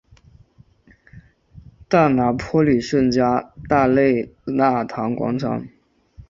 [1.87, 5.67] 大拿坡里圣加大肋纳堂广场。